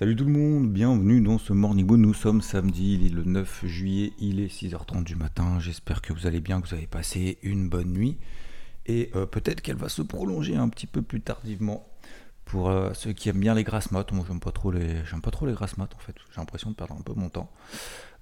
[0.00, 1.98] Salut tout le monde, bienvenue dans ce Morning Moon.
[1.98, 5.60] Nous sommes samedi, il est le 9 juillet, il est 6h30 du matin.
[5.60, 8.16] J'espère que vous allez bien, que vous avez passé une bonne nuit.
[8.86, 11.86] Et euh, peut-être qu'elle va se prolonger un petit peu plus tardivement
[12.46, 14.10] pour euh, ceux qui aiment bien les grasses maths.
[14.12, 16.14] Moi, j'aime pas trop les, les grasses maths en fait.
[16.30, 17.52] J'ai l'impression de perdre un peu mon temps.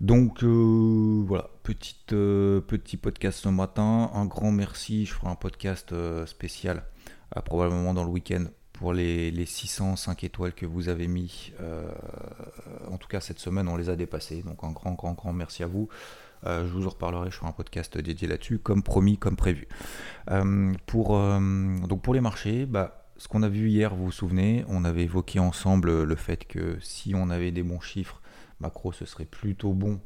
[0.00, 4.10] Donc euh, voilà, petit podcast ce matin.
[4.14, 5.06] Un grand merci.
[5.06, 5.94] Je ferai un podcast
[6.26, 6.82] spécial
[7.44, 8.46] probablement dans le week-end
[8.78, 11.52] pour les, les 605 étoiles que vous avez mis.
[11.60, 11.90] Euh,
[12.88, 14.42] en tout cas, cette semaine, on les a dépassés.
[14.42, 15.88] Donc, un grand, grand, grand merci à vous.
[16.46, 19.66] Euh, je vous en reparlerai, je ferai un podcast dédié là-dessus, comme promis, comme prévu.
[20.30, 24.64] Euh, pour, donc pour les marchés, bah, ce qu'on a vu hier, vous vous souvenez,
[24.68, 28.22] on avait évoqué ensemble le fait que si on avait des bons chiffres,
[28.60, 30.00] macro, ce serait plutôt bon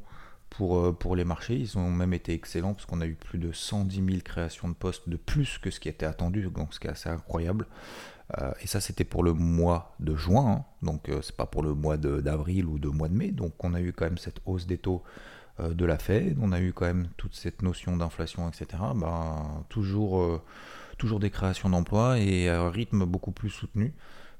[0.49, 1.57] pour, pour les marchés.
[1.57, 4.73] Ils ont même été excellents parce qu'on a eu plus de 110 000 créations de
[4.73, 7.67] postes de plus que ce qui était attendu, donc ce qui est assez incroyable.
[8.41, 10.65] Euh, et ça, c'était pour le mois de juin, hein.
[10.81, 13.31] donc euh, c'est pas pour le mois d'avril ou de mois de mai.
[13.31, 15.03] Donc on a eu quand même cette hausse des taux
[15.59, 18.65] euh, de la Fed, on a eu quand même toute cette notion d'inflation, etc.
[18.95, 20.41] Ben, toujours,
[20.97, 23.93] toujours des créations d'emplois et à un rythme beaucoup plus soutenu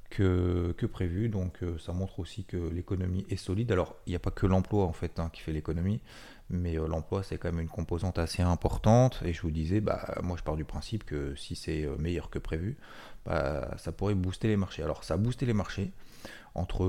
[0.09, 1.29] que, que prévu.
[1.29, 3.71] Donc ça montre aussi que l'économie est solide.
[3.71, 6.01] Alors il n'y a pas que l'emploi en fait hein, qui fait l'économie,
[6.49, 9.21] mais l'emploi c'est quand même une composante assez importante.
[9.25, 12.39] Et je vous disais, bah, moi je pars du principe que si c'est meilleur que
[12.39, 12.77] prévu,
[13.25, 14.83] bah, ça pourrait booster les marchés.
[14.83, 15.91] Alors ça a boosté les marchés.
[16.55, 16.85] Entre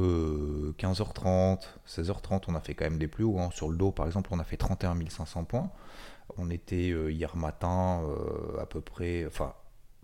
[0.79, 3.39] 15h30, 16h30, on a fait quand même des plus hauts.
[3.39, 3.49] Hein.
[3.53, 5.71] Sur le dos, par exemple, on a fait 31 500 points.
[6.37, 9.55] On était euh, hier matin euh, à peu près, enfin,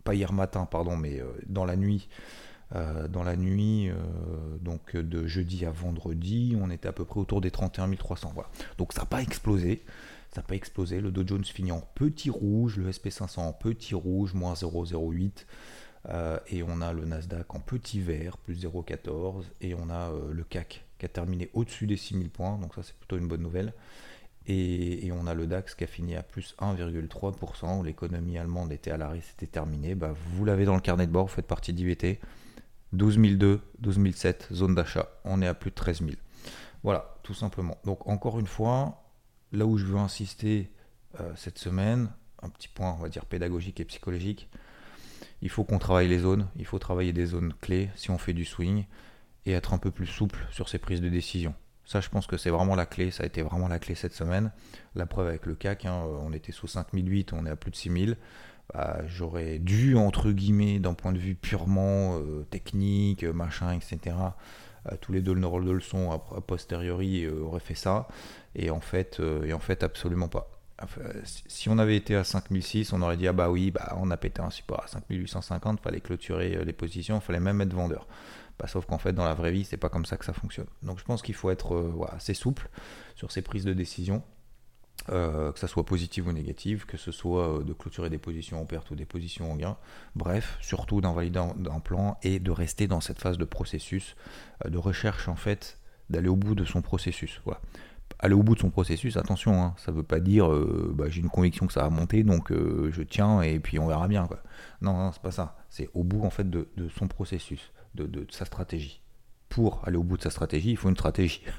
[0.04, 2.08] pas hier matin, pardon, mais euh, dans la nuit.
[2.72, 3.90] Dans la nuit,
[4.60, 8.30] donc de jeudi à vendredi, on était à peu près autour des 31 300.
[8.34, 8.48] Voilà.
[8.78, 9.82] Donc ça n'a pas explosé.
[10.32, 11.00] Ça n'a pas explosé.
[11.00, 15.44] Le Dow Jones finit en petit rouge, le SP500 en petit rouge, moins 0,08.
[16.08, 19.44] Euh, et on a le Nasdaq en petit vert, plus 0,14.
[19.60, 22.58] Et on a euh, le CAC qui a terminé au-dessus des 6000 points.
[22.58, 23.72] Donc ça, c'est plutôt une bonne nouvelle.
[24.46, 27.78] Et, on a le DAX qui a fini à plus 1,3%.
[27.78, 29.94] Où l'économie allemande était à l'arrêt, c'était terminé.
[29.94, 32.20] Bah, vous l'avez dans le carnet de bord, vous faites partie d'IVT.
[32.92, 35.08] 12002, 12007, zone d'achat.
[35.24, 36.12] On est à plus de 13 000.
[36.82, 37.76] Voilà, tout simplement.
[37.84, 39.02] Donc encore une fois,
[39.52, 40.70] là où je veux insister
[41.20, 42.10] euh, cette semaine,
[42.42, 44.48] un petit point, on va dire, pédagogique et psychologique,
[45.42, 48.32] il faut qu'on travaille les zones, il faut travailler des zones clés si on fait
[48.32, 48.84] du swing
[49.46, 51.54] et être un peu plus souple sur ses prises de décision.
[51.84, 54.14] Ça, je pense que c'est vraiment la clé, ça a été vraiment la clé cette
[54.14, 54.52] semaine.
[54.94, 57.76] La preuve avec le CAC, hein, on était sous 5008, on est à plus de
[57.76, 58.16] 6000.
[58.72, 64.16] Bah, j'aurais dû, entre guillemets, d'un point de vue purement euh, technique, machin, etc.,
[64.90, 68.08] euh, tous les deux le rôle de leçon a, posteriori euh, auraient fait ça.
[68.54, 69.20] Et en fait,
[69.82, 70.60] absolument pas
[71.24, 74.16] si on avait été à 5006, on aurait dit ah bah oui, bah on a
[74.16, 78.06] pété un support à 5850, fallait clôturer euh, les positions, fallait même être vendeur.
[78.58, 80.66] Bah, sauf qu'en fait dans la vraie vie, c'est pas comme ça que ça fonctionne.
[80.82, 82.68] Donc je pense qu'il faut être euh, assez souple
[83.14, 84.22] sur ces prises de décision,
[85.10, 88.66] euh, que ça soit positive ou négative, que ce soit de clôturer des positions en
[88.66, 89.76] perte ou des positions en gain.
[90.14, 94.16] Bref, surtout d'invalider un plan et de rester dans cette phase de processus,
[94.66, 95.78] de recherche en fait,
[96.10, 97.40] d'aller au bout de son processus.
[97.44, 97.60] Voilà
[98.18, 101.06] aller au bout de son processus, attention, hein, ça ne veut pas dire euh, bah,
[101.08, 104.08] j'ai une conviction que ça va monter, donc euh, je tiens et puis on verra
[104.08, 104.26] bien.
[104.26, 104.42] Quoi.
[104.82, 105.56] Non, non, c'est pas ça.
[105.70, 106.66] C'est au bout en fait de,
[106.98, 109.00] son processus, de, sa stratégie
[109.50, 111.42] pour aller au bout de sa stratégie, il faut une stratégie.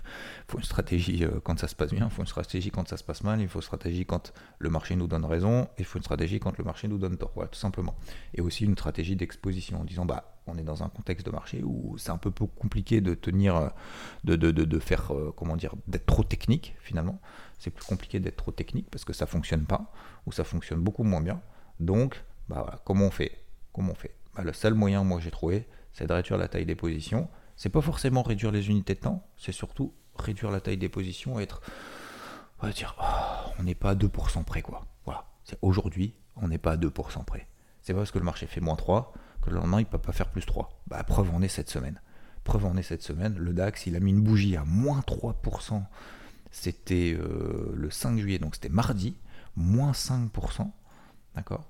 [0.47, 2.85] Il faut une stratégie euh, quand ça se passe bien, il faut une stratégie quand
[2.85, 5.79] ça se passe mal, il faut une stratégie quand le marché nous donne raison, et
[5.79, 7.95] il faut une stratégie quand le marché nous donne tort, voilà, tout simplement.
[8.33, 11.63] Et aussi une stratégie d'exposition en disant, bah, on est dans un contexte de marché
[11.63, 13.69] où c'est un peu compliqué de tenir, euh,
[14.25, 17.21] de, de, de, faire, euh, comment dire, d'être trop technique finalement.
[17.59, 19.93] C'est plus compliqué d'être trop technique parce que ça fonctionne pas,
[20.25, 21.39] ou ça fonctionne beaucoup moins bien.
[21.79, 23.37] Donc, bah comment on fait?
[23.71, 24.15] Comment on fait?
[24.35, 27.29] Bah, Le seul moyen, moi, j'ai trouvé, c'est de réduire la taille des positions
[27.61, 31.39] c'est pas forcément réduire les unités de temps, c'est surtout réduire la taille des positions
[31.39, 31.61] et être,
[32.59, 34.87] on va dire, oh, on n'est pas à 2% près quoi.
[35.05, 37.47] Voilà, c'est aujourd'hui, on n'est pas à 2% près.
[37.83, 39.13] C'est pas parce que le marché fait moins 3
[39.43, 40.81] que le lendemain il peut pas faire plus 3.
[40.87, 42.01] Bah preuve en est cette semaine.
[42.43, 45.83] Preuve en est cette semaine, le DAX il a mis une bougie à moins 3%.
[46.49, 49.19] C'était euh, le 5 juillet, donc c'était mardi,
[49.55, 50.67] moins 5%.
[51.35, 51.69] D'accord?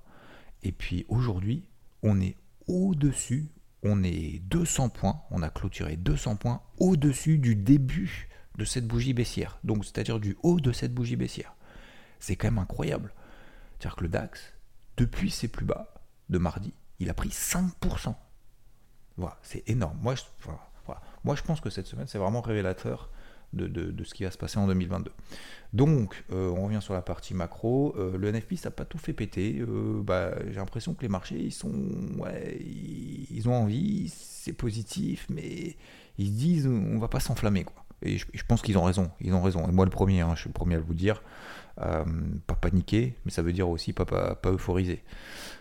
[0.63, 1.65] Et puis aujourd'hui,
[2.01, 3.49] on est au-dessus
[3.83, 9.13] on est 200 points, on a clôturé 200 points au-dessus du début de cette bougie
[9.13, 9.59] baissière.
[9.63, 11.55] Donc, c'est-à-dire du haut de cette bougie baissière.
[12.19, 13.13] C'est quand même incroyable.
[13.79, 14.53] C'est-à-dire que le DAX,
[14.97, 15.93] depuis ses plus bas
[16.29, 18.13] de mardi, il a pris 5%.
[19.17, 19.97] Voilà, c'est énorme.
[20.01, 20.15] Moi
[21.23, 23.09] Moi, je pense que cette semaine, c'est vraiment révélateur
[23.53, 25.11] de, ce qui va se passer en 2022.
[25.73, 27.95] Donc, euh, on revient sur la partie macro.
[27.97, 29.59] Euh, le NFP, ça n'a pas tout fait péter.
[29.59, 31.73] Euh, bah, j'ai l'impression que les marchés, ils sont,
[32.17, 35.77] ouais, ils, ont envie, c'est positif, mais
[36.17, 37.85] ils se disent, on va pas s'enflammer, quoi.
[38.03, 39.11] Et je, pense qu'ils ont raison.
[39.21, 39.67] Ils ont raison.
[39.67, 41.21] Et moi, le premier, hein, je suis le premier à vous dire,
[41.75, 45.03] pas paniquer, mais ça veut dire aussi pas, pas, euphoriser.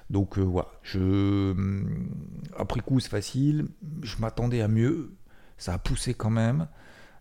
[0.08, 1.54] Donc voilà, je,
[2.56, 3.66] après coup, c'est facile.
[4.02, 5.12] Je m'attendais à mieux.
[5.58, 6.66] Ça a poussé quand même.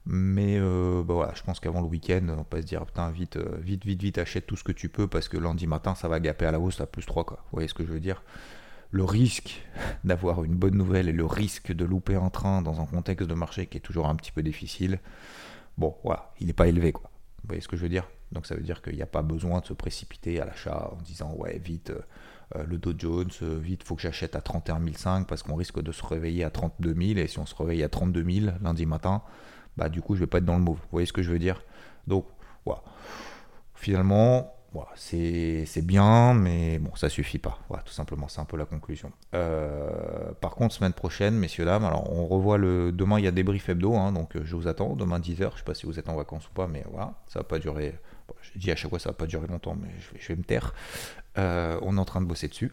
[0.06, 3.36] Mais euh, bah voilà, je pense qu'avant le week-end, on peut se dire putain, vite,
[3.38, 6.08] euh, vite, vite, vite, achète tout ce que tu peux parce que lundi matin, ça
[6.08, 7.26] va gaper à la hausse à plus 3.
[7.26, 7.38] Quoi.
[7.44, 8.24] Vous voyez ce que je veux dire?
[8.92, 9.62] Le risque
[10.04, 13.34] d'avoir une bonne nouvelle et le risque de louper un train dans un contexte de
[13.34, 15.00] marché qui est toujours un petit peu difficile,
[15.78, 16.92] bon, voilà, il n'est pas élevé.
[16.92, 17.10] Quoi.
[17.44, 18.08] Vous voyez ce que je veux dire?
[18.32, 21.02] Donc ça veut dire qu'il n'y a pas besoin de se précipiter à l'achat en
[21.02, 21.92] disant ouais, vite.
[22.56, 23.30] Euh, le Dow Jones,
[23.62, 26.96] vite, faut que j'achète à 31 500 parce qu'on risque de se réveiller à 32
[26.96, 29.22] 000 et si on se réveille à 32 000 lundi matin,
[29.78, 30.78] bah, du coup, je vais pas être dans le move.
[30.78, 31.64] Vous voyez ce que je veux dire?
[32.08, 32.26] Donc,
[32.66, 32.82] voilà.
[33.76, 34.54] Finalement,
[34.96, 37.60] c'est bien, mais bon, ça suffit pas.
[37.70, 39.12] Voilà, tout simplement, c'est un peu la conclusion.
[39.34, 42.92] Euh, par contre, semaine prochaine, messieurs, dames, alors on revoit le.
[42.92, 44.96] Demain, il y a débrief hebdo, hein, donc je vous attends.
[44.96, 47.40] Demain, 10h, je sais pas si vous êtes en vacances ou pas, mais voilà, ça
[47.40, 47.96] va pas durer.
[48.42, 49.90] je dis à chaque fois, ça va pas durer longtemps, mais
[50.20, 50.74] je vais, me taire.
[51.38, 52.72] Euh, on est en train de bosser dessus.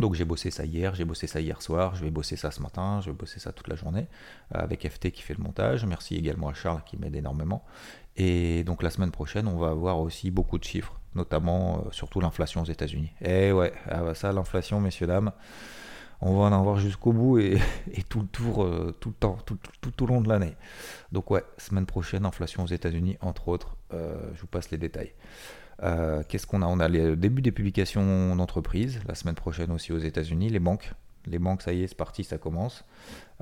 [0.00, 2.62] Donc j'ai bossé ça hier, j'ai bossé ça hier soir, je vais bosser ça ce
[2.62, 4.08] matin, je vais bosser ça toute la journée
[4.54, 5.84] euh, avec FT qui fait le montage.
[5.84, 7.62] Merci également à Charles qui m'aide énormément.
[8.16, 12.20] Et donc la semaine prochaine, on va avoir aussi beaucoup de chiffres, notamment euh, surtout
[12.20, 13.12] l'inflation aux États-Unis.
[13.20, 15.32] Eh ouais, ah bah ça, l'inflation, messieurs, dames,
[16.22, 17.58] on va en avoir jusqu'au bout et,
[18.08, 20.56] tout le tour, euh, tout le temps, tout, tout, au long de l'année.
[21.12, 23.76] Donc ouais, semaine prochaine, inflation aux États-Unis, entre autres.
[23.92, 25.12] je vous passe les détails.
[25.82, 26.66] Euh, qu'est-ce qu'on a?
[26.66, 30.92] On a le début des publications d'entreprise, la semaine prochaine aussi aux États-Unis, les banques.
[31.26, 32.84] Les banques, ça y est, c'est parti, ça commence.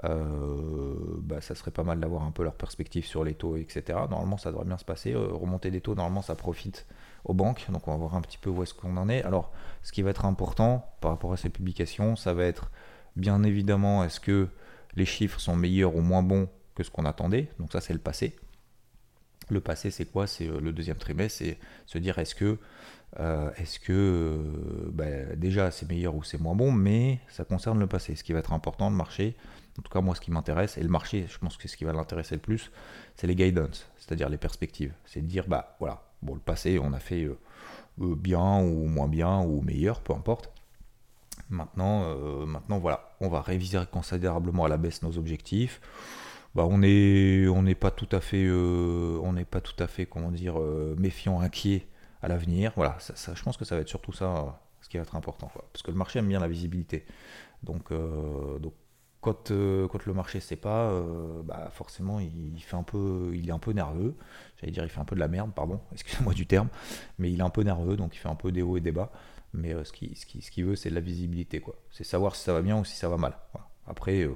[0.04, 3.82] Euh, bah, ça serait pas mal d'avoir un peu leur perspective sur les taux, etc.
[4.10, 5.14] Normalement, ça devrait bien se passer.
[5.14, 6.86] Euh, remonter des taux, normalement, ça profite
[7.24, 7.66] aux banques.
[7.70, 9.22] Donc, on va voir un petit peu où est-ce qu'on en est.
[9.22, 9.52] Alors,
[9.82, 12.70] ce qui va être important par rapport à ces publications, ça va être
[13.14, 14.48] bien évidemment, est-ce que
[14.96, 17.48] les chiffres sont meilleurs ou moins bons que ce qu'on attendait?
[17.60, 18.34] Donc, ça, c'est le passé.
[19.50, 20.26] Le passé, c'est quoi?
[20.26, 22.58] C'est euh, le deuxième trimestre, c'est se dire est-ce que,
[23.18, 27.78] euh, est-ce que euh, bah, déjà c'est meilleur ou c'est moins bon, mais ça concerne
[27.78, 28.14] le passé.
[28.14, 29.36] Ce qui va être important, le marché,
[29.78, 31.84] en tout cas moi ce qui m'intéresse, et le marché, je pense que ce qui
[31.84, 32.70] va l'intéresser le plus,
[33.16, 34.92] c'est les guidance, c'est-à-dire les perspectives.
[35.06, 37.28] C'est de dire, bah voilà, bon le passé, on a fait
[37.98, 40.50] bien ou moins bien ou meilleur, peu importe.
[41.50, 42.14] Maintenant,
[42.46, 45.80] maintenant voilà, on va réviser considérablement à la baisse nos objectifs.
[46.58, 49.46] Bah, on n'est pas tout à fait euh, on n'est
[50.56, 51.86] euh, méfiant inquiet
[52.20, 52.72] à l'avenir.
[52.74, 55.52] Voilà ça, je pense que ça va être surtout ça ce qui va être important
[55.72, 57.06] parce que le marché aime bien la visibilité.
[57.62, 58.58] Donc euh,
[59.20, 61.00] quand, le marché sait pas
[61.44, 64.16] bah forcément il, fait un peu il est un peu nerveux.
[64.56, 66.70] J'allais dire il fait un peu de la merde pardon excusez-moi du terme.
[67.20, 68.90] Mais il est un peu nerveux donc il fait un peu des hauts et des
[68.90, 69.12] bas.
[69.52, 71.76] Mais ce qu'il ce qui, ce veut c'est de la visibilité quoi.
[71.92, 73.38] C'est savoir si ça va bien ou si ça va mal.
[73.86, 74.28] Après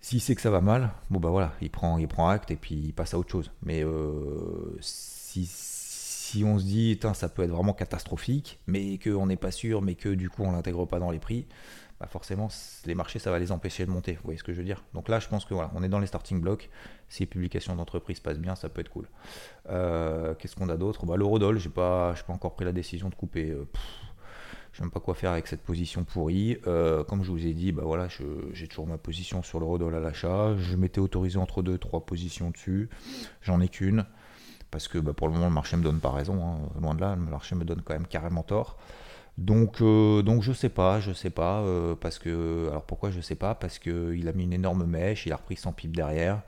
[0.00, 2.56] s'il sait que ça va mal, bon bah voilà, il prend, il prend acte et
[2.56, 3.50] puis il passe à autre chose.
[3.62, 9.36] Mais euh, si, si, on se dit, ça peut être vraiment catastrophique, mais qu'on n'est
[9.36, 11.46] pas sûr, mais que du coup on l'intègre pas dans les prix,
[11.98, 12.48] bah forcément
[12.84, 14.12] les marchés ça va les empêcher de monter.
[14.14, 14.84] Vous voyez ce que je veux dire?
[14.92, 16.68] Donc là je pense que voilà, on est dans les starting blocks.
[17.08, 19.08] Si les publications d'entreprise passent bien, ça peut être cool.
[19.70, 21.06] Euh, qu'est-ce qu'on a d'autre?
[21.06, 23.50] Bah, L'eurodoll, j'ai pas, pas encore pris la décision de couper.
[23.50, 23.66] Euh,
[24.76, 26.58] je sais pas quoi faire avec cette position pourrie.
[26.66, 28.08] Euh, comme je vous ai dit, bah voilà,
[28.52, 30.54] j'ai toujours ma position sur le redol à l'achat.
[30.58, 32.90] Je m'étais autorisé entre deux, trois positions dessus.
[33.40, 34.04] J'en ai qu'une.
[34.70, 36.44] Parce que bah, pour le moment, le marché me donne pas raison.
[36.44, 36.58] Hein.
[36.78, 38.76] Loin de là, le marché me donne quand même carrément tort.
[39.38, 41.60] Donc, euh, donc je sais pas, je sais pas.
[41.60, 43.54] Euh, parce que, alors pourquoi je sais pas?
[43.54, 46.42] Parce qu'il a mis une énorme mèche, il a repris 100 pipe derrière.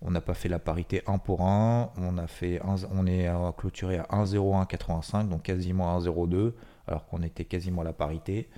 [0.00, 1.90] On n'a pas fait la parité 1 pour 1.
[1.96, 2.60] On, a fait
[2.92, 6.52] on est clôturé à 1,0185, donc quasiment à 1,02
[6.86, 8.48] alors qu'on était quasiment à la parité.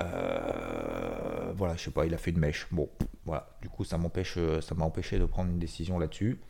[0.00, 2.66] Euh, voilà, je sais pas, il a fait une mèche.
[2.70, 2.88] Bon,
[3.24, 6.40] voilà, du coup, ça m'empêche, euh, ça m'a empêché de prendre une décision là-dessus.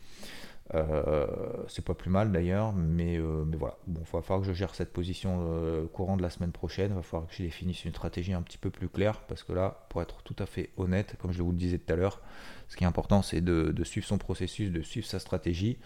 [0.75, 1.25] Euh,
[1.67, 3.77] c'est pas plus mal d'ailleurs, mais, mais voilà.
[3.87, 6.91] Bon, il va falloir que je gère cette position courant de la semaine prochaine.
[6.91, 9.53] Il va falloir que je définisse une stratégie un petit peu plus claire parce que
[9.53, 12.21] là, pour être tout à fait honnête, comme je vous le disais tout à l'heure,
[12.67, 15.79] ce qui est important, c'est de, suivre son processus, de suivre sa stratégie.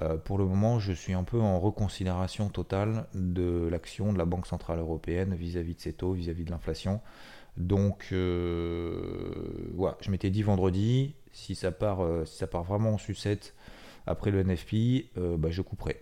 [0.00, 4.24] Euh, pour le moment, je suis un peu en reconsidération totale de l'action de la
[4.24, 7.00] Banque Centrale Européenne vis-à-vis de ses taux, vis-à-vis de l'inflation.
[7.58, 8.06] Donc,
[9.74, 13.54] voilà, je m'étais dit vendredi, si ça part, si ça part vraiment en sucette
[14.06, 16.00] après le NFP, bah, je couperai.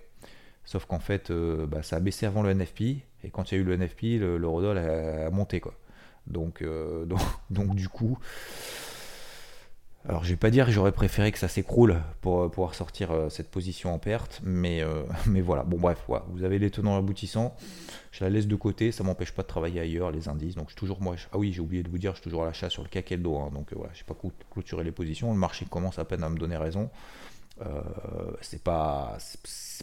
[0.64, 2.80] Sauf qu'en fait, bah, ça a baissé avant le NFP,
[3.24, 5.60] et quand il y a eu le NFP, le, le a, monté.
[5.60, 5.74] Quoi.
[6.26, 6.62] Donc,
[7.06, 8.18] donc, donc, du coup,
[10.08, 13.12] alors je vais pas dire que j'aurais préféré que ça s'écroule pour euh, pouvoir sortir
[13.12, 16.96] euh, cette position en perte, mais, euh, mais voilà, bon bref, vous avez les tenants
[16.96, 17.54] aboutissants,
[18.10, 20.74] je la laisse de côté, ça m'empêche pas de travailler ailleurs, les indices, donc je
[20.74, 22.82] toujours moi, ah oui j'ai oublié de vous dire, je suis toujours à l'achat sur
[22.82, 24.16] le CAC et le dos, hein, donc voilà, je n'ai pas
[24.50, 26.90] clôturé les positions, le marché commence à peine à me donner raison,
[28.40, 29.18] c'est pas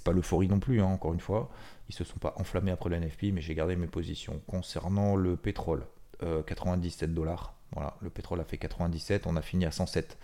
[0.04, 1.50] pas l'euphorie non plus, hein, encore une fois,
[1.90, 4.42] ils se sont pas enflammés après le NFP, mais j'ai gardé mes positions.
[4.48, 5.86] Concernant le pétrole,
[6.20, 10.18] 97 dollars, voilà, le pétrole a fait 97, on a fini à 107.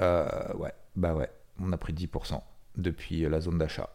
[0.00, 1.30] Euh, ouais, bah ouais,
[1.60, 2.40] on a pris 10%
[2.76, 3.90] depuis la zone d'achat.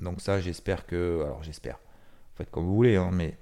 [0.00, 1.22] Donc ça, j'espère que...
[1.24, 1.78] Alors j'espère,
[2.36, 3.38] faites comme vous voulez, hein, mais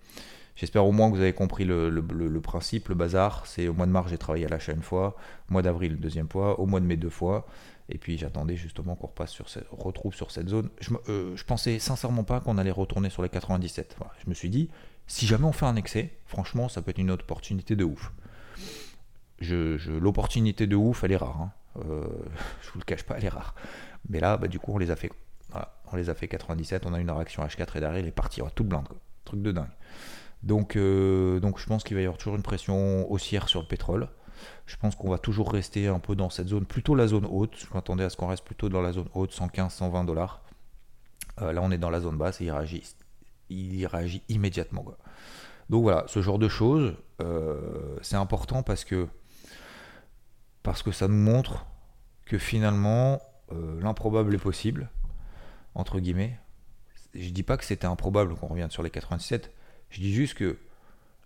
[0.57, 3.47] j'espère au moins que vous avez compris le, principe, le bazar.
[3.47, 5.17] C'est au mois de mars, j'ai travaillé à l'achat une fois,
[5.49, 7.47] au mois d'avril, deuxième fois, au mois de mai, deux fois.
[7.89, 10.69] Et puis j'attendais justement qu'on repasse sur cette, retrouve sur cette zone.
[10.81, 13.97] Je, euh, pensais sincèrement pas qu'on allait retourner sur les 97.
[14.25, 14.71] je me suis dit,
[15.07, 18.13] si jamais on fait un excès, franchement, ça peut être une opportunité de ouf
[20.01, 21.41] l'opportunité de ouf, elle est rare.
[21.41, 21.53] Hein.
[21.89, 22.07] Euh,
[22.63, 23.55] je vous le cache pas, elle est rare.
[24.09, 25.11] Mais là, bah, du coup, on les a fait.
[25.93, 26.87] on les a fait 97.
[26.87, 28.41] On a une réaction H4 et derrière, il est parti.
[28.55, 28.89] Toute blinde.
[29.25, 29.67] Truc de dingue.
[30.43, 33.67] Donc, euh, donc je pense qu'il va y avoir toujours une pression haussière sur le
[33.67, 34.09] pétrole.
[34.67, 37.57] Je pense qu'on va toujours rester un peu dans cette zone, plutôt la zone haute.
[37.57, 40.43] Je m'attendais à ce qu'on reste plutôt dans la zone haute, 115, 120 dollars.
[41.41, 42.83] Euh, là, on est dans la zone basse et il réagit,
[43.51, 44.85] il réagit immédiatement.
[45.71, 46.95] Donc voilà, ce genre de choses,
[48.03, 49.09] c'est important parce que
[50.93, 51.67] ça nous montre
[52.27, 53.21] que finalement
[53.53, 54.89] euh, l'improbable est possible,
[55.75, 56.39] entre guillemets.
[57.15, 59.53] Je dis pas que c'était improbable qu'on revienne sur les 97,
[59.93, 60.57] je dis juste que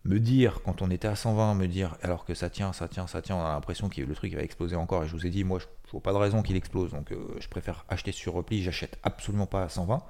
[0.05, 3.07] me dire, quand on était à 120, me dire, alors que ça tient, ça tient,
[3.07, 5.31] ça tient, on a l'impression que le truc va exploser encore, et je vous ai
[5.31, 8.13] dit, moi, je ne vois pas de raison qu'il explose, donc euh, je préfère acheter
[8.13, 10.03] sur repli, j'achète absolument pas à 120,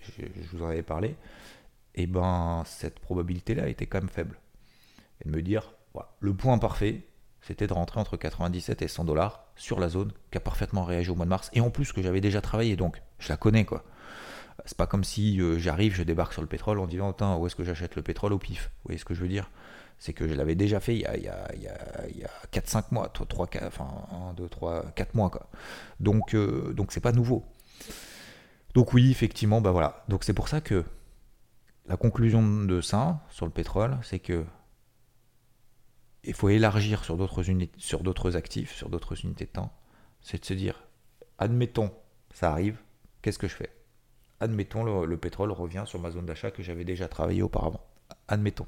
[0.00, 1.16] je, vous en avais parlé,
[1.94, 4.38] et ben cette probabilité-là était quand même faible.
[5.20, 5.74] Et de me dire,
[6.20, 7.02] le point parfait,
[7.40, 11.10] c'était de rentrer entre 97 et 100 dollars sur la zone qui a parfaitement réagi
[11.10, 11.50] au mois de mars.
[11.52, 12.76] Et en plus que j'avais déjà travaillé.
[12.76, 13.84] Donc je la connais quoi.
[14.64, 17.56] C'est pas comme si euh, j'arrive, je débarque sur le pétrole en disant où est-ce
[17.56, 18.70] que j'achète le pétrole au pif?
[18.78, 19.50] Vous voyez ce que je veux dire?
[19.98, 23.88] C'est que je l'avais déjà fait il y a, a, 4-5 mois, 3, 4, enfin
[24.30, 25.48] 1, 2, 3, 4 mois quoi.
[26.00, 27.44] Donc euh, donc c'est pas nouveau.
[28.74, 30.04] Donc oui, effectivement, bah voilà.
[30.08, 30.84] Donc c'est pour ça que
[31.86, 34.44] la conclusion de ça sur le pétrole, c'est que
[36.24, 37.42] il faut élargir sur d'autres
[37.78, 39.72] sur d'autres actifs, sur d'autres unités de temps,
[40.20, 40.82] c'est de se dire,
[41.38, 41.92] admettons,
[42.34, 42.78] ça arrive,
[43.22, 43.77] qu'est-ce que je fais?
[44.40, 47.84] Admettons, le, pétrole revient sur ma zone d'achat que j'avais déjà travaillé auparavant.
[48.28, 48.66] Admettons,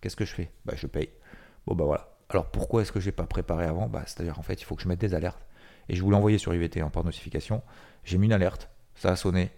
[0.00, 0.52] qu'est-ce que je fais?
[0.64, 1.10] Bah je paye.
[1.66, 2.08] Bon bah voilà.
[2.28, 3.88] Alors pourquoi est-ce que je n'ai pas préparé avant?
[3.88, 5.44] Bah, C'est-à-dire en fait, il faut que je mette des alertes.
[5.88, 7.62] Et je voulais envoyer sur IVT en par notification.
[8.04, 9.50] J'ai mis une alerte, ça a sonné.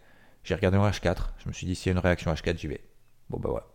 [0.45, 2.69] J'ai regardé en H4, je me suis dit s'il y a une réaction H4, j'y
[2.69, 2.83] vais.
[3.29, 3.67] Bon bah voilà.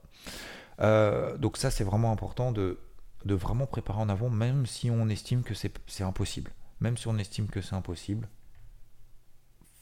[0.82, 2.80] Euh, donc ça c'est vraiment important de
[3.26, 6.52] de vraiment préparer en avant, même si on estime que c'est impossible.
[6.80, 8.30] Même si on estime que c'est impossible,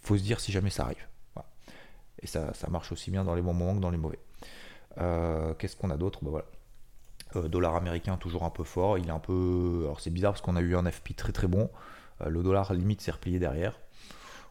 [0.01, 1.07] faut se dire si jamais ça arrive.
[2.23, 4.19] Et ça, marche aussi bien dans les bons moments que dans les mauvais.
[4.99, 6.19] Euh, qu'est-ce qu'on a d'autre?
[6.23, 6.45] Voilà.
[7.35, 8.97] Euh, dollar américain toujours un peu fort.
[8.97, 9.81] Il est un peu.
[9.83, 11.69] Alors c'est bizarre parce qu'on a eu un FP très très bon.
[12.21, 13.79] Euh, le dollar limite s'est replié derrière.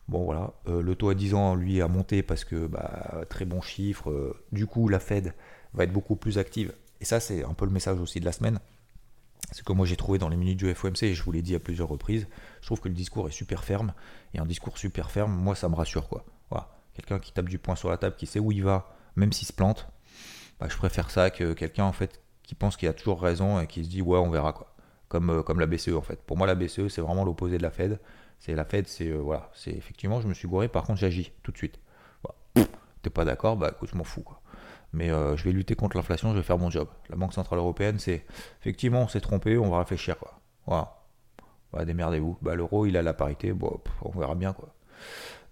[0.09, 0.53] Bon voilà.
[0.67, 4.37] le taux à 10 ans lui a monté parce que bah, très bon chiffre.
[4.51, 5.33] du coup la Fed
[5.75, 6.75] va être beaucoup plus active.
[7.01, 8.59] Et ça c'est un peu le message aussi de la semaine
[9.53, 11.55] c'est que moi j'ai trouvé dans les minutes du FOMC, et je vous l'ai dit
[11.55, 12.27] à plusieurs reprises,
[12.61, 13.93] je trouve que le discours est super ferme,
[14.35, 16.25] et un discours super ferme, moi ça me rassure quoi.
[16.95, 19.47] Quelqu'un qui tape du poing sur la table, qui sait où il va, même s'il
[19.47, 19.89] se plante,
[20.61, 23.67] bah, je préfère ça que quelqu'un en fait qui pense qu'il a toujours raison et
[23.67, 24.75] qui se dit ouais on verra quoi.
[25.09, 26.23] Comme, euh, comme la BCE en fait.
[26.23, 27.99] Pour moi la BCE c'est vraiment l'opposé de la Fed.
[28.39, 31.33] C'est la Fed, c'est euh, voilà, c'est effectivement je me suis gouré, par contre j'agis
[31.43, 31.79] tout de suite.
[33.03, 34.43] T'es pas d'accord, bah écoute je m'en fous quoi
[34.93, 36.89] mais euh, je vais lutter contre l'inflation, je vais faire mon job.
[37.09, 38.25] La Banque Centrale Européenne, c'est
[38.61, 40.19] effectivement, on s'est trompé, on va réfléchir.
[40.19, 40.39] Quoi.
[40.67, 41.85] Voilà.
[41.85, 42.39] démerdez-vous.
[42.43, 44.53] Bah, L'euro, il a la parité, bon, on verra bien.
[44.53, 44.75] quoi.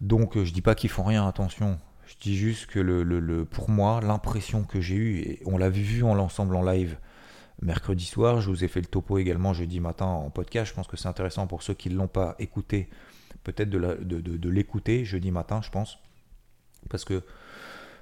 [0.01, 1.79] Donc, euh, je dis pas qu'ils font rien, attention.
[2.07, 6.03] Je dis juste que le, pour moi, l'impression que j'ai eue, et on l'a vu
[6.03, 6.97] en l'ensemble en live
[7.63, 10.71] mercredi soir, je vous ai fait le topo également jeudi matin en podcast.
[10.71, 12.89] Je pense que c'est intéressant pour ceux qui ne l'ont pas écouté,
[13.45, 15.99] peut-être de, l'écouter jeudi matin, je pense.
[16.89, 17.23] Parce que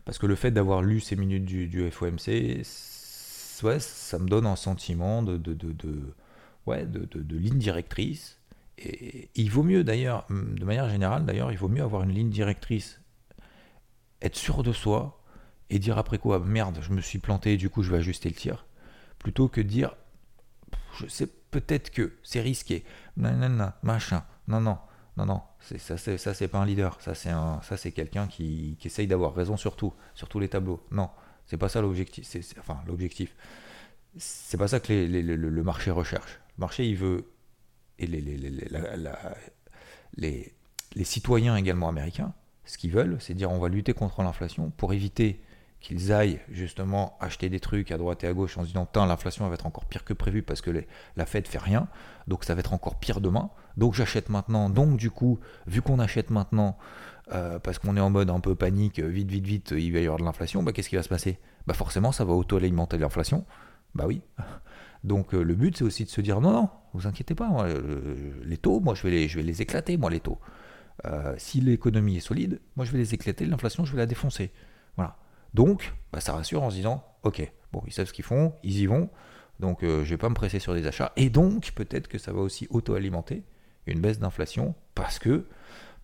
[0.04, 2.62] parce que le fait d'avoir lu ces minutes du, FOMC,
[3.62, 5.38] ouais, ça me donne un sentiment de,
[6.64, 8.37] ouais, de, ligne directrice.
[8.80, 12.30] Et il vaut mieux d'ailleurs, de manière générale d'ailleurs, il vaut mieux avoir une ligne
[12.30, 13.00] directrice,
[14.22, 15.22] être sûr de soi
[15.70, 18.34] et dire après quoi, merde, je me suis planté, du coup je vais ajuster le
[18.34, 18.66] tir,
[19.18, 19.96] plutôt que dire,
[20.98, 22.84] je sais peut-être que c'est risqué.
[23.16, 24.24] Non, machin.
[24.46, 24.78] Non, non,
[25.16, 25.42] non, non.
[25.60, 26.98] Ça, c'est, pas un leader.
[27.00, 30.84] Ça, c'est, quelqu'un qui, essaye d'avoir raison sur tout, sur tous les tableaux.
[30.90, 31.10] Non,
[31.46, 32.26] c'est pas ça l'objectif.
[32.58, 33.34] Enfin, l'objectif.
[34.16, 36.40] C'est pas ça que le, marché recherche.
[36.56, 37.30] Le marché, il veut.
[37.98, 38.20] Et les,
[40.16, 40.52] les,
[40.94, 42.32] les citoyens également américains,
[42.64, 45.40] ce qu'ils veulent, c'est dire on va lutter contre l'inflation pour éviter
[45.80, 49.46] qu'ils aillent justement acheter des trucs à droite et à gauche en se disant l'inflation
[49.48, 50.84] va être encore pire que prévu parce que
[51.16, 51.88] la Fed fait rien,
[52.26, 55.98] donc ça va être encore pire demain, donc j'achète maintenant, donc du coup, vu qu'on
[56.00, 56.76] achète maintenant,
[57.32, 60.04] euh, parce qu'on est en mode un peu panique, vite, vite, vite, il va y
[60.04, 61.38] avoir de l'inflation, bah, qu'est-ce qui va se passer?
[61.66, 63.44] Bah forcément ça va auto-alimenter l'inflation,
[63.94, 64.20] bah oui.
[65.08, 67.66] Donc euh, le but c'est aussi de se dire non, non, vous inquiétez pas,
[68.44, 70.38] les taux, moi je vais les, je éclater, moi les taux.
[71.06, 74.50] Euh, si l'économie est solide, moi je vais les éclater, l'inflation je vais la défoncer.
[74.96, 75.16] Voilà.
[75.54, 78.78] Donc, bah, ça rassure en se disant, ok, bon, ils savent ce qu'ils font, ils
[78.78, 79.08] y vont,
[79.60, 81.12] donc euh, je vais pas me presser sur des achats.
[81.16, 83.44] Et donc, peut-être que ça va aussi auto-alimenter
[83.86, 85.46] une baisse d'inflation, parce que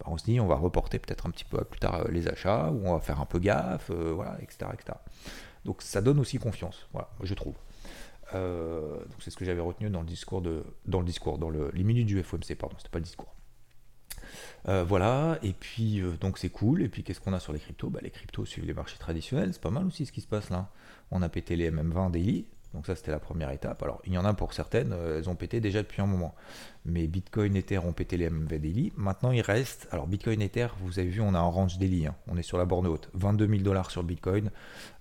[0.01, 2.29] bah, on se dit, on va reporter peut-être un petit peu plus tard euh, les
[2.29, 4.99] achats, ou on va faire un peu gaffe, euh, voilà, etc., etc.
[5.65, 7.55] Donc ça donne aussi confiance, voilà, je trouve.
[8.35, 11.71] Donc c'est ce que j'avais retenu dans le discours de, dans le discours, dans le,
[11.73, 13.35] les minutes du FOMC, pardon, c'était pas le discours.
[14.69, 16.83] Euh, voilà, et puis euh, donc c'est cool.
[16.83, 17.91] Et puis qu'est-ce qu'on a sur les cryptos?
[17.91, 20.51] Bah, Les cryptos suivent les marchés traditionnels, c'est pas mal aussi ce qui se passe
[20.51, 20.69] là.
[21.11, 23.83] On a pété les MM20 daily, donc ça c'était la première étape.
[23.83, 26.35] Alors il y en a pour certaines, euh, elles ont pété déjà depuis un moment.
[26.87, 28.93] Mais Bitcoin, Ether ont pété les MM20 daily.
[28.97, 32.15] Maintenant il reste, alors Bitcoin, Ether, vous avez vu, on a un range daily, hein.
[32.29, 33.11] on est sur la borne haute.
[33.15, 34.51] 22 000 dollars sur Bitcoin,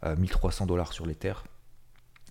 [0.06, 1.34] 1300 dollars sur l'Ether.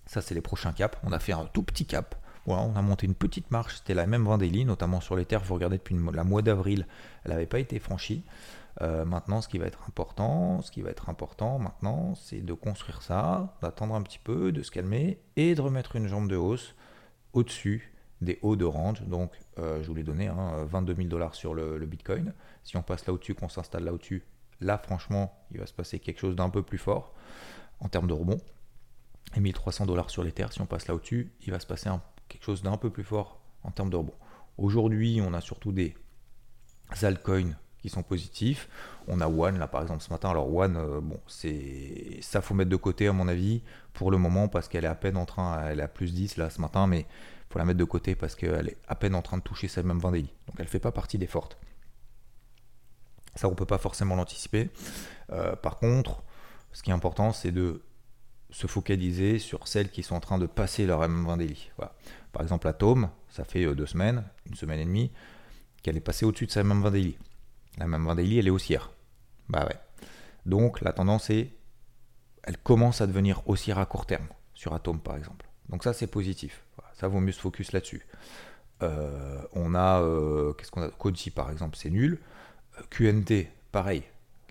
[0.07, 0.99] Ça c'est les prochains caps.
[1.03, 2.17] On a fait un tout petit cap
[2.47, 5.55] on a monté une petite marche, c'était la même Vendélie, notamment sur les terres, vous
[5.55, 6.87] regardez depuis la mois d'avril,
[7.25, 8.25] elle n'avait pas été franchie.
[8.81, 12.55] Euh, maintenant, ce qui va être important, ce qui va être important maintenant, c'est de
[12.55, 16.37] construire ça, d'attendre un petit peu, de se calmer et de remettre une jambe de
[16.37, 16.75] hausse
[17.33, 17.93] au-dessus
[18.23, 19.03] des hauts de range.
[19.03, 22.33] Donc, euh, je vous l'ai donné, 22 000 dollars sur le, Bitcoin.
[22.65, 24.25] Si on passe là au-dessus, qu'on s'installe là au-dessus,
[24.61, 27.13] là, franchement, il va se passer quelque chose d'un peu plus fort
[27.81, 28.39] en termes de rebond.
[29.35, 31.91] Et 1300 dollars sur les terres, si on passe là au-dessus, il va se passer
[32.29, 34.15] quelque chose d'un peu plus fort en termes de rebond.
[34.59, 35.95] Aujourd'hui, on a surtout des
[37.03, 38.69] altcoins qui sont positifs.
[39.09, 40.31] On a One là par exemple ce matin.
[40.31, 44.19] Alors One, euh, bon, c'est ça faut mettre de côté à mon avis pour le
[44.19, 46.61] moment parce qu'elle est à peine en train, elle est à plus 10 là ce
[46.61, 47.07] matin, mais
[47.51, 49.83] faut la mettre de côté parce qu'elle est à peine en train de toucher sa
[49.83, 50.23] même vendée.
[50.47, 51.59] Donc elle fait pas partie des fortes.
[53.35, 54.71] Ça on peut pas forcément l'anticiper.
[55.33, 56.23] Euh, par contre,
[56.73, 57.83] ce qui est important, c'est de
[58.53, 61.71] se focaliser sur celles qui sont en train de passer leur M20 daily.
[61.79, 61.95] Voilà.
[62.33, 65.11] Par exemple, Atom, ça fait euh, deux semaines, une semaine et demie,
[65.83, 67.19] qu'elle est passée au-dessus de sa M20 daily.
[67.79, 68.91] La M20 daily, elle est haussière.
[69.49, 69.77] Bah ouais.
[70.45, 71.53] Donc la tendance est,
[72.43, 75.49] elle commence à devenir haussière à court terme, sur Atom par exemple.
[75.69, 76.65] Donc ça c'est positif.
[76.95, 78.07] ça vaut mieux se focus là-dessus.
[78.83, 80.91] Euh, on a, euh, qu'est-ce qu'on a?
[80.91, 82.21] Koji par exemple, c'est nul.
[82.91, 84.03] QNT, pareil,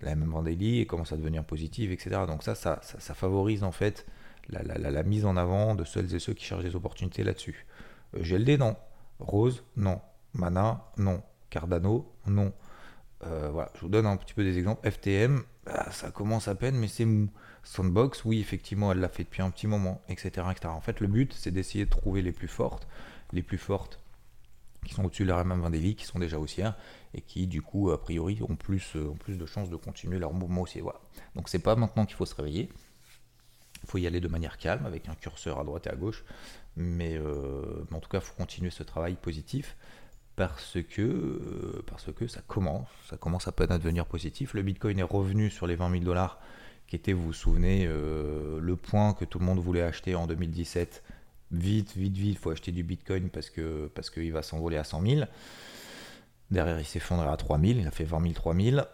[0.02, 2.22] la daily et commence à devenir positive, etc.
[2.26, 4.06] Donc ça, ça, ça, favorise en fait
[4.48, 7.66] la, mise en avant de celles et ceux qui cherchent des opportunités là-dessus.
[8.16, 8.76] Euh, GLD, non.
[9.18, 10.00] Rose, non.
[10.34, 11.22] Mana, non.
[11.50, 12.52] Cardano, non.
[13.24, 14.88] Euh, voilà, je vous donne un petit peu des exemples.
[14.90, 17.28] FTM, bah, ça commence à peine, mais c'est mou.
[17.64, 20.44] Sandbox, oui, effectivement, elle l'a fait depuis un petit moment, etc..
[20.64, 22.88] En fait, le but, c'est d'essayer de trouver les plus fortes.
[23.32, 24.00] Les plus fortes
[24.84, 26.76] qui sont au-dessus de la MM20 daily, qui sont déjà haussières,
[27.14, 30.18] et qui du coup a priori ont plus, euh, ont plus de chances de continuer
[30.18, 30.80] leur mouvement aussi.
[30.80, 31.00] Voilà.
[31.34, 32.70] Donc c'est pas maintenant qu'il faut se réveiller.
[33.82, 36.24] Il faut y aller de manière calme, avec un curseur à droite et à gauche.
[36.76, 39.76] Mais, euh, en tout cas, il faut continuer ce travail positif
[40.36, 44.54] parce que, euh, parce que ça commence, ça commence à peine à devenir positif.
[44.54, 46.40] Le Bitcoin est revenu sur les 20 000 dollars
[46.86, 51.02] qui était, vous vous souvenez, le point que tout le monde voulait acheter en 2017.
[51.50, 53.50] Vite, vite, vite, il faut acheter du Bitcoin parce
[53.94, 55.24] parce qu'il va s'envoler à 100 000.
[56.52, 58.84] Derrière, il s'effondre à 3000, il a fait 20 000, 3000.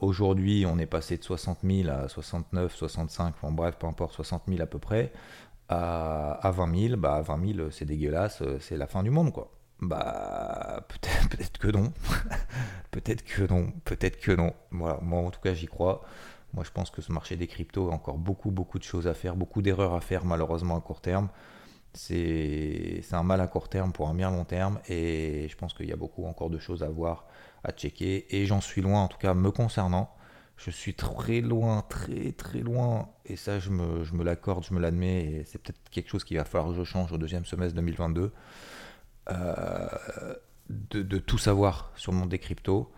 [0.00, 4.44] Aujourd'hui, on est passé de 60 000 à 69, 65, en bref, peu importe, 60
[4.48, 5.12] 000 à peu près,
[5.68, 6.96] à, à 20 000.
[6.96, 9.52] Bah, 20 000, c'est dégueulasse, c'est la fin du monde, quoi.
[9.80, 11.92] Bah, peut-être peut que non.
[12.90, 13.72] peut-être que non.
[13.84, 14.52] Peut-être que non.
[14.72, 16.02] Voilà, moi, en tout cas, j'y crois.
[16.52, 19.14] Moi, je pense que ce marché des cryptos a encore beaucoup, beaucoup de choses à
[19.14, 21.28] faire, beaucoup d'erreurs à faire, malheureusement, à court terme
[21.94, 25.86] c'est un mal à court terme pour un bien long terme et je pense qu'il
[25.86, 27.26] y a beaucoup encore de choses à voir,
[27.64, 30.14] à checker et j'en suis loin en tout cas me concernant.
[30.56, 34.72] Je suis très loin, très très loin et ça je me, je me l'accorde, je
[34.74, 37.44] me l'admets et c'est peut-être quelque chose qu'il va falloir que je change au deuxième
[37.44, 38.32] semestre 2022
[39.30, 39.86] euh,
[40.70, 42.90] de, de, tout savoir sur le monde des cryptos.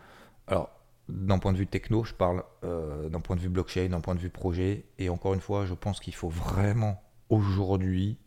[0.47, 0.71] Alors
[1.09, 4.15] d'un point de vue techno, je parle euh, d'un point de vue blockchain, d'un point
[4.15, 8.19] de vue projet et encore une fois je pense qu'il faut vraiment aujourd'hui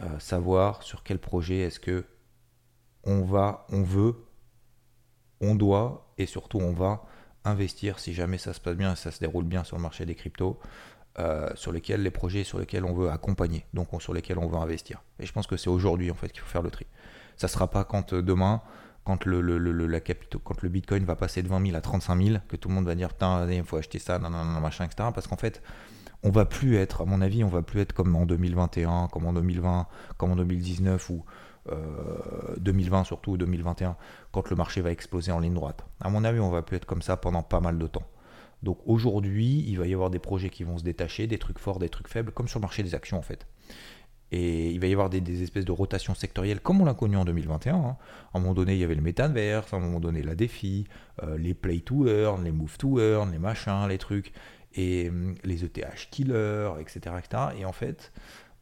[0.00, 2.04] euh, savoir sur quel projet est-ce que
[3.04, 4.14] on va, on veut,
[5.40, 7.04] on doit et surtout on va
[7.44, 10.04] investir si jamais ça se passe bien et ça se déroule bien sur le marché
[10.06, 10.58] des cryptos,
[11.18, 14.58] euh, sur lesquels les projets sur lesquels on veut accompagner, donc sur lesquels on veut
[14.58, 15.02] investir.
[15.18, 16.86] Et je pense que c'est aujourd'hui en fait qu'il faut faire le tri.
[17.36, 18.62] Ça sera pas quand euh, demain,
[19.04, 22.56] quand le, la quand le Bitcoin va passer de 20 000 à 35 000, que
[22.56, 25.08] tout le monde va dire putain, il faut acheter ça, non, non, non, machin, etc.
[25.14, 25.62] Parce qu'en fait,
[26.22, 29.26] on va plus être, à mon avis, on va plus être comme en 2021, comme
[29.26, 31.24] en 2020, comme en 2019 ou
[32.58, 33.96] 2020 euh, surtout, 2021,
[34.32, 35.84] quand le marché va exploser en ligne droite.
[36.00, 38.06] À mon avis, on va plus être comme ça pendant pas mal de temps.
[38.62, 41.78] Donc aujourd'hui, il va y avoir des projets qui vont se détacher, des trucs forts,
[41.78, 43.46] des trucs faibles, comme sur le marché des actions en fait.
[44.30, 47.24] Et il va y avoir des, espèces de rotations sectorielles comme on l'a connu en
[47.24, 47.74] 2021.
[47.74, 47.96] Hein.
[48.34, 50.86] À un moment donné, il y avait le Metaverse, à un moment donné, la défi,
[51.22, 54.32] euh, les Play to Earn, les Move to Earn, les machins, les trucs,
[54.78, 57.42] et hum, les ETH killers, etc., etc.
[57.58, 58.12] Et en fait,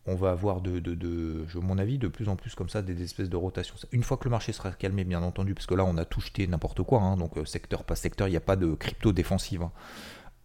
[0.06, 3.02] on va avoir de, de, de, mon avis, de plus en plus comme ça des
[3.02, 3.74] espèces de rotations.
[3.92, 6.20] Une fois que le marché sera calmé, bien entendu, parce que là on a tout
[6.20, 9.12] jeté n'importe quoi, hein, donc euh, secteur pas secteur, il n'y a pas de crypto
[9.12, 9.62] défensive.
[9.62, 9.72] Hein.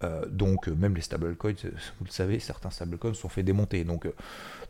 [0.03, 3.83] Euh, donc euh, même les stablecoins, vous le savez, certains stablecoins sont fait démonter.
[3.83, 4.11] Donc,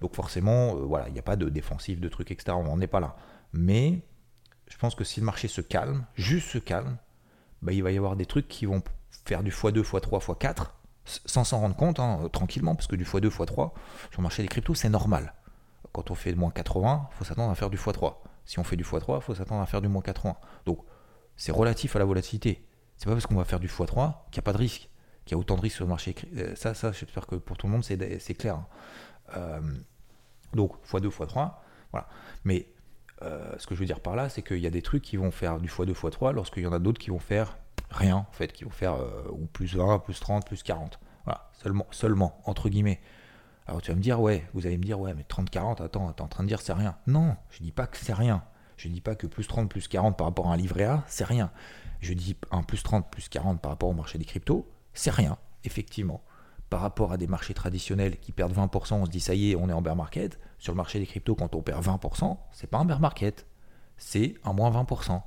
[0.02, 2.52] donc forcément, voilà, il n'y a pas de défensive, de trucs, etc.
[2.58, 3.16] On n'en est pas là.
[3.54, 4.02] Mais
[4.68, 6.98] je pense que si le marché se calme, juste se calme,
[7.62, 8.84] bah, il va y avoir des trucs qui vont
[9.26, 10.68] faire du x2, x3, x4
[11.06, 13.72] sans s'en rendre compte, hein, tranquillement, parce que du x2, x3, sur
[14.18, 15.34] le marché des cryptos, c'est normal.
[15.92, 18.16] Quand on fait moins 80, il faut s'attendre à faire du x3.
[18.46, 20.36] Si on fait du x3, il faut s'attendre à faire du moins 80.
[20.66, 20.80] Donc,
[21.36, 22.66] c'est relatif à la volatilité.
[22.98, 24.90] C'est pas parce qu'on va faire du x3 qu'il n'y a pas de risque,
[25.26, 26.16] qu'il y a autant de risques sur le marché.
[26.38, 28.56] Euh, ça, ça j'espère que pour tout le monde, c'est clair.
[28.56, 28.68] Hein.
[29.38, 29.62] Euh,
[30.54, 31.54] donc, x2, x3,
[31.92, 32.08] voilà.
[32.44, 32.68] Mais
[33.24, 35.18] euh, ce que je veux dire par là, c'est qu'il y a des trucs qui
[35.18, 37.58] vont faire du x2, x3, lorsqu'il y en a d'autres qui vont faire
[37.92, 41.00] rien, en fait, qui vont faire euh, plus 20, plus 30, plus 40.
[41.26, 43.00] Voilà, seulement, seulement, entre guillemets.
[43.68, 46.12] Alors tu vas me dire, ouais, vous allez me dire, ouais, mais 30, 40, attends,
[46.12, 46.98] t'es en train de dire c'est rien.
[47.08, 48.44] Non, je dis pas que c'est rien.
[48.78, 51.24] Je dis pas que plus 30, plus 40 par rapport à un livret A, c'est
[51.24, 51.52] rien.
[52.00, 55.38] Je dis un plus 30, plus 40 par rapport au marché des cryptos, c'est rien,
[55.64, 56.24] effectivement.
[56.70, 59.56] Par rapport à des marchés traditionnels qui perdent 20%, on se dit ça y est,
[59.56, 60.40] on est en bear market.
[60.58, 63.46] Sur le marché des cryptos, quand on perd 20%, c'est pas un bear market,
[63.98, 65.22] c'est un moins 20%.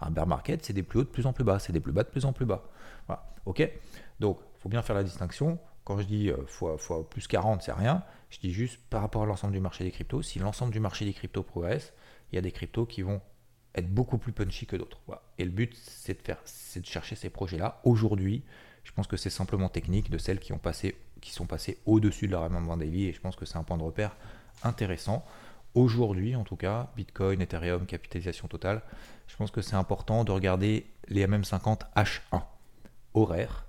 [0.00, 1.92] Un bear market, c'est des plus hauts de plus en plus bas, c'est des plus
[1.92, 2.64] bas de plus en plus bas.
[3.06, 3.24] Voilà.
[3.46, 3.68] Ok
[4.20, 5.58] Donc, il faut bien faire la distinction.
[5.84, 6.76] Quand je dis euh, fois,
[7.08, 8.04] plus 40, c'est rien.
[8.30, 10.22] Je dis juste par rapport à l'ensemble du marché des cryptos.
[10.22, 11.92] Si l'ensemble du marché des cryptos progresse,
[12.30, 13.20] il y a des cryptos qui vont
[13.74, 14.98] être beaucoup plus punchy que d'autres.
[15.38, 17.80] Et le but, c'est de, de chercher ces projets-là.
[17.84, 18.44] Aujourd'hui,
[18.84, 22.26] je pense que c'est simplement technique de celles qui, ont passé, qui sont passées au-dessus
[22.26, 23.06] de leur MM20 daily.
[23.06, 24.16] Et je pense que c'est un point de repère
[24.64, 25.24] intéressant.
[25.74, 28.82] Aujourd'hui, en tout cas, Bitcoin, Ethereum, capitalisation totale,
[29.26, 32.42] je pense que c'est important de regarder les MM50 H1.
[33.14, 33.66] Horaire,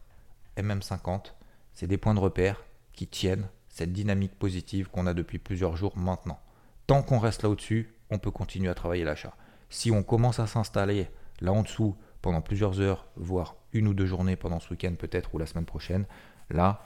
[0.57, 1.33] MM50,
[1.73, 5.97] c'est des points de repère qui tiennent cette dynamique positive qu'on a depuis plusieurs jours
[5.97, 6.39] maintenant.
[6.87, 9.35] Tant qu'on reste là au-dessus, on peut continuer à travailler l'achat.
[9.69, 11.07] Si on commence à s'installer
[11.41, 15.33] là en dessous pendant plusieurs heures, voire une ou deux journées pendant ce week-end peut-être
[15.33, 16.05] ou la semaine prochaine,
[16.49, 16.81] là,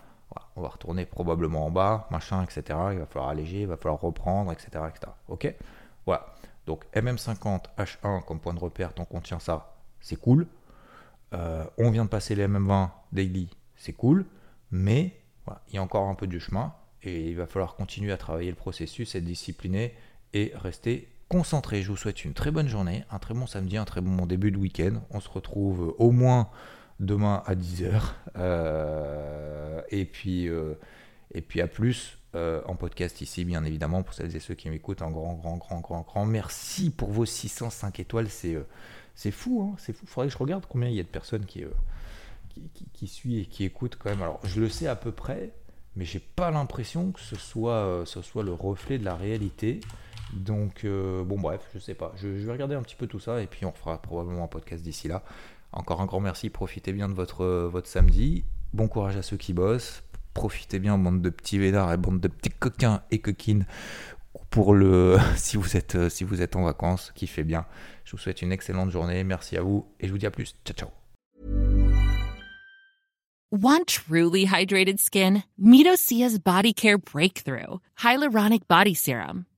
[0.56, 2.64] on va retourner probablement en bas, machin, etc.
[2.92, 4.84] Il va falloir alléger, il va falloir reprendre, etc.
[5.28, 5.54] Ok?
[6.06, 6.26] Voilà.
[6.66, 10.48] Donc MM50 H1 comme point de repère, tant qu'on tient ça, c'est cool.
[11.34, 14.26] Euh, on vient de passer les MM20 daily, c'est cool.
[14.72, 15.20] Mais
[15.68, 18.50] il y a encore un peu du chemin et il va falloir continuer à travailler
[18.50, 19.94] le processus, être discipliné
[20.34, 21.82] et rester concentré.
[21.82, 24.52] Je vous souhaite une très bonne journée, un très bon samedi, un très bon début
[24.52, 25.02] de week-end.
[25.10, 26.50] On se retrouve au moins
[27.00, 28.02] demain à 10h.
[28.38, 30.74] Euh, et, puis, euh,
[31.34, 34.70] et puis à plus euh, en podcast ici, bien évidemment, pour celles et ceux qui
[34.70, 35.02] m'écoutent.
[35.02, 38.28] Un grand, grand, grand, grand, grand merci pour vos 605 étoiles.
[38.30, 40.06] C'est fou, hein c'est fou.
[40.06, 41.64] Faudrait que je regarde combien il y a de personnes qui,
[42.74, 44.22] qui, qui, suivent et qui écoutent quand même.
[44.22, 45.52] Alors, je le sais à peu près,
[45.96, 49.82] mais j'ai pas l'impression que ce soit, ce soit le reflet de la réalité.
[50.34, 52.12] Donc, bon, bref, je sais pas.
[52.16, 54.48] Je, je, vais regarder un petit peu tout ça et puis on fera probablement un
[54.48, 55.22] podcast d'ici là.
[55.74, 58.46] Encore un grand merci, profitez bien de votre, votre samedi.
[58.74, 60.04] Bon courage à ceux qui bossent.
[60.34, 63.66] Profitez bien, bande de petits védards et bande de petits coquins et coquines
[64.50, 67.66] pour le si vous êtes si vous êtes en vacances, kiffez bien.
[68.06, 70.56] Je vous souhaite une excellente journée, merci à vous et je vous dis à plus.
[70.66, 70.90] Ciao ciao.
[73.52, 75.44] Want truly hydrated skin?
[75.58, 79.46] Body care breakthrough, hyaluronic body serum.